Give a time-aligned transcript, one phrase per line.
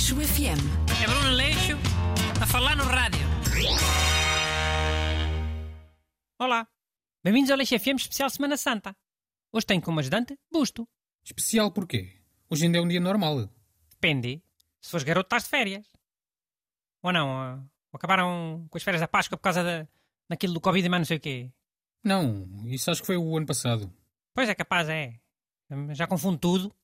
[0.00, 0.60] Aleixo FM.
[1.02, 1.76] É Bruno Leixo
[2.40, 3.20] a falar no rádio.
[6.38, 6.66] Olá,
[7.22, 8.96] bem-vindos ao Leixo FM especial Semana Santa.
[9.52, 10.88] Hoje tenho como ajudante Busto.
[11.22, 12.18] Especial porquê?
[12.48, 13.50] Hoje ainda é um dia normal.
[13.90, 14.42] Depende.
[14.80, 15.86] Se fores garoto, estás de férias.
[17.02, 17.56] Ou não, ah,
[17.92, 19.86] ou acabaram com as férias da Páscoa por causa da,
[20.30, 21.52] daquilo do Covid e mais não sei o quê.
[22.02, 23.92] Não, isso acho que foi o ano passado.
[24.32, 25.20] Pois é, capaz é.
[25.92, 26.74] Já confundo tudo.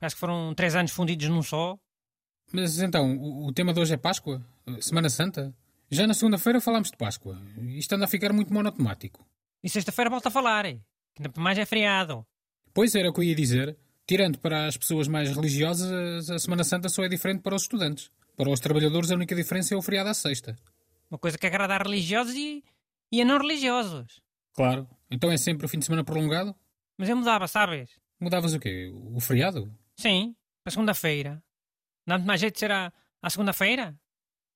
[0.00, 1.78] Parece que foram três anos fundidos num só.
[2.52, 4.44] Mas então, o, o tema de hoje é Páscoa?
[4.80, 5.54] Semana Santa?
[5.90, 7.40] Já na segunda-feira falámos de Páscoa.
[7.76, 9.26] Isto anda a ficar muito monotemático.
[9.62, 10.64] E sexta-feira volta a falar.
[10.64, 12.26] Que ainda mais é feriado.
[12.74, 13.76] Pois era o que eu ia dizer.
[14.06, 18.10] Tirando para as pessoas mais religiosas, a Semana Santa só é diferente para os estudantes.
[18.36, 20.56] Para os trabalhadores, a única diferença é o feriado à sexta.
[21.10, 22.62] Uma coisa que agrada a religiosos e,
[23.10, 24.20] e a não religiosos.
[24.54, 24.88] Claro.
[25.10, 26.54] Então é sempre o fim de semana prolongado?
[26.98, 27.90] Mas eu mudava, sabes?
[28.20, 28.92] Mudavas o quê?
[28.94, 29.72] O feriado?
[29.96, 31.42] Sim, para segunda-feira.
[32.06, 33.98] Dá-me mais jeito de ser à, à segunda-feira?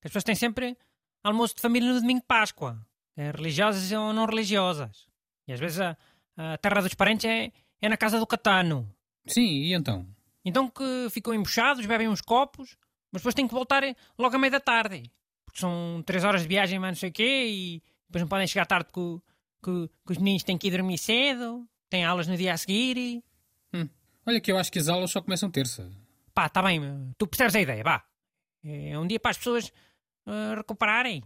[0.00, 0.76] Que as pessoas têm sempre
[1.22, 2.78] almoço de família no domingo de Páscoa.
[3.16, 5.08] É, religiosas ou não religiosas.
[5.46, 5.96] E às vezes a,
[6.36, 8.88] a terra dos parentes é, é na casa do Catano.
[9.26, 10.06] Sim, e então?
[10.44, 12.76] Então que ficam embuchados, bebem uns copos,
[13.10, 13.82] mas depois têm que voltar
[14.18, 15.10] logo à meia da tarde.
[15.44, 18.46] Porque são três horas de viagem, mas não sei o quê, e depois não podem
[18.46, 19.22] chegar tarde porque,
[19.62, 22.96] que, que os meninos têm que ir dormir cedo, têm aulas no dia a seguir
[22.96, 23.24] e...
[23.74, 23.88] Hum.
[24.24, 25.90] Olha que eu acho que as aulas só começam terça.
[26.38, 26.80] Pá, tá bem,
[27.18, 28.06] tu percebes a ideia, vá.
[28.62, 29.72] É um dia para as pessoas
[30.24, 31.20] uh, recuperarem.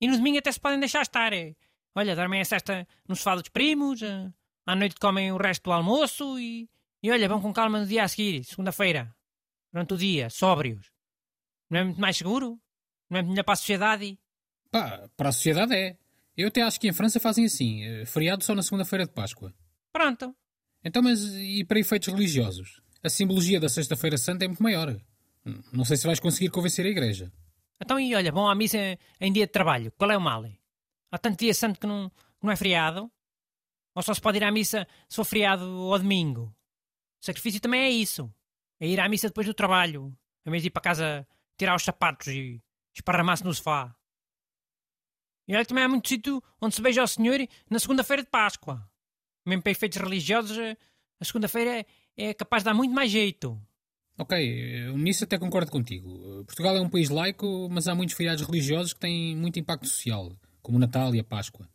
[0.00, 1.34] E no domingo até se podem deixar estar.
[1.34, 1.54] é.
[1.94, 4.32] Olha, dormem a cesta no sofá dos primos, uh,
[4.64, 6.66] à noite comem o resto do almoço e,
[7.02, 9.14] e olha, vão com calma no dia a seguir, segunda-feira.
[9.70, 10.90] Durante o dia, sóbrios.
[11.68, 12.58] Não é muito mais seguro?
[13.10, 14.18] Não é melhor para a sociedade?
[14.70, 15.98] Pá, para a sociedade é.
[16.34, 19.52] Eu até acho que em França fazem assim, eh, feriado só na segunda-feira de Páscoa.
[19.92, 20.34] Pronto.
[20.82, 22.80] Então, mas e para efeitos religiosos?
[23.02, 24.94] A simbologia da Sexta-feira Santa é muito maior.
[25.72, 27.32] Não sei se vais conseguir convencer a igreja.
[27.80, 29.90] Então, e olha, vão à missa em dia de trabalho.
[29.92, 30.44] Qual é o mal?
[31.10, 33.10] Há tanto dia santo que não, não é feriado?
[33.94, 36.54] Ou só se pode ir à missa se for feriado ao domingo?
[37.22, 38.32] O sacrifício também é isso.
[38.78, 40.14] É ir à missa depois do trabalho.
[40.44, 41.26] Em vez de ir para casa
[41.56, 42.62] tirar os sapatos e
[42.94, 43.94] esparramar-se no sofá.
[45.48, 48.86] E olha, também há muito sítio onde se beija ao Senhor na segunda-feira de Páscoa.
[49.44, 50.56] Mesmo para efeitos religiosos,
[51.18, 51.84] a segunda-feira
[52.20, 53.60] é, capaz de dar muito mais jeito.
[54.18, 56.40] Ok, eh, nisso até concordo contigo.
[56.40, 59.86] Eh, Portugal é um país laico, mas há muitos feriados religiosos que têm muito impacto
[59.86, 61.66] social, como o Natal e a Páscoa.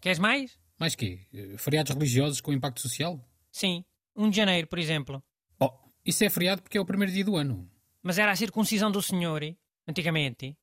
[0.00, 0.58] Queres mais?
[0.78, 1.26] Mais quê?
[1.32, 3.18] Eh, Feriados religiosos com impacto social?
[3.50, 3.84] Sim.
[4.14, 5.22] 1 de janeiro, por exemplo.
[5.58, 5.70] Oh,
[6.04, 7.70] isso é feriado porque é o primeiro dia do ano.
[8.02, 9.40] Mas era a circuncisão do Senhor,
[9.88, 10.56] antigamente.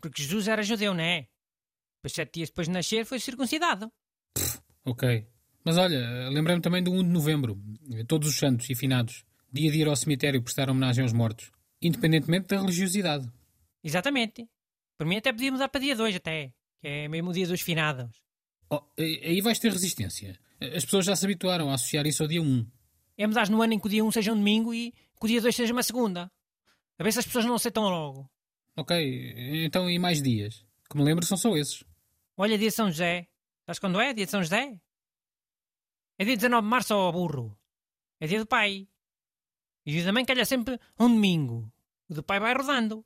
[0.00, 1.28] Porque Jesus era judeu, não é?
[1.98, 3.90] Depois, sete dias depois de nascer, foi circuncidado.
[4.84, 5.26] Ok.
[5.66, 7.60] Mas olha, lembrei-me também do 1 de novembro.
[8.06, 9.24] Todos os santos e finados.
[9.52, 11.50] Dia de ir ao cemitério prestar homenagem aos mortos.
[11.82, 13.28] Independentemente da religiosidade.
[13.82, 14.48] Exatamente.
[14.96, 16.52] Por mim até podia mudar para dia 2 até.
[16.78, 18.22] Que é mesmo o dia dos finados.
[18.70, 20.38] Oh, aí vais ter resistência.
[20.60, 22.64] As pessoas já se habituaram a associar isso ao dia 1.
[23.18, 25.26] É mudar no ano em que o dia 1 seja um domingo e que o
[25.26, 26.30] dia 2 seja uma segunda.
[26.96, 28.30] A ver se as pessoas não aceitam logo.
[28.76, 30.64] Ok, então e mais dias?
[30.88, 31.82] Que me lembro são só esses.
[32.36, 33.26] Olha, dia de São José.
[33.66, 34.14] Sabes quando é?
[34.14, 34.80] Dia de São José?
[36.18, 37.56] É dia 19 de março, ó burro.
[38.18, 38.88] É dia do pai.
[39.84, 41.70] E dia da mãe calha sempre um domingo.
[42.08, 43.04] O do pai vai rodando.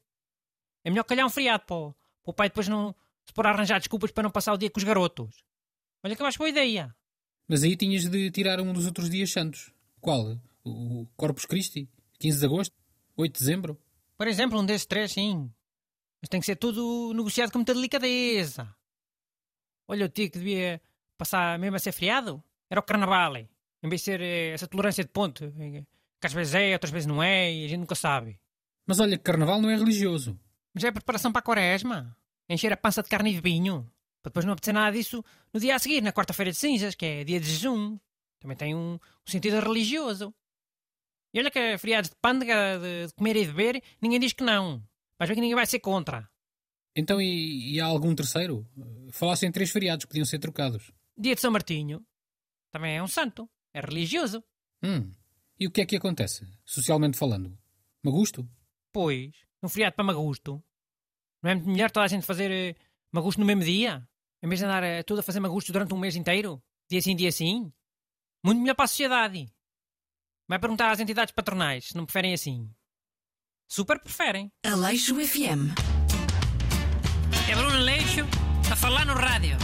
[0.84, 1.76] É melhor calhar um feriado para
[2.24, 2.94] o, pai depois não
[3.26, 5.44] se pôr a arranjar desculpas para não passar o dia com os garotos.
[6.02, 6.94] Olha que eu acho boa ideia.
[7.48, 9.72] Mas aí tinhas de tirar um dos outros dias santos.
[10.00, 10.38] Qual?
[10.64, 11.88] O Corpus Christi?
[12.18, 12.76] 15 de agosto?
[13.16, 13.78] 8 de dezembro?
[14.16, 15.52] Por exemplo, um desses três, sim.
[16.22, 18.74] Mas tem que ser tudo negociado com muita delicadeza.
[19.88, 20.80] Olha, o dia que devia
[21.18, 23.36] passar mesmo a ser feriado era o carnaval.
[23.36, 25.44] Em vez de ser eh, essa tolerância de ponto.
[25.58, 25.84] eh,
[26.20, 28.38] Que às vezes é, outras vezes não é, e a gente nunca sabe.
[28.86, 30.38] Mas olha carnaval não é religioso.
[30.74, 32.16] Mas é preparação para a quaresma.
[32.48, 33.90] Encher a pança de carne e de vinho.
[34.22, 37.06] Para depois não apetecer nada disso no dia a seguir, na quarta-feira de cinzas, que
[37.06, 37.98] é dia de jejum.
[38.38, 38.98] Também tem um, um
[39.30, 40.34] sentido religioso.
[41.32, 44.42] E olha que feriados de pândega, de, de comer e de beber, ninguém diz que
[44.44, 44.82] não.
[45.18, 46.28] Vais ver que ninguém vai ser contra.
[46.94, 48.66] Então e, e há algum terceiro?
[49.12, 50.90] Falaste em três feriados que podiam ser trocados.
[51.16, 52.04] Dia de São Martinho.
[52.70, 53.48] Também é um santo.
[53.74, 54.42] É religioso.
[54.82, 55.12] Hum.
[55.58, 57.56] E o que é que acontece, socialmente falando?
[58.02, 58.48] Magusto?
[58.92, 59.32] Pois,
[59.62, 60.62] um feriado para Magusto.
[61.42, 62.74] Não é muito melhor toda a gente fazer eh,
[63.12, 64.06] Magusto no mesmo dia?
[64.42, 66.62] Em vez de andar eh, tudo a fazer Magusto durante um mês inteiro?
[66.88, 67.72] Dia sim, dia sim?
[68.42, 69.52] Muito melhor para a sociedade.
[70.48, 72.68] Vai perguntar às entidades patronais se não preferem assim.
[73.68, 74.50] Super preferem.
[74.64, 75.70] Aleixo FM.
[77.48, 78.22] É Bruno Leixo
[78.70, 79.56] a falar no rádio.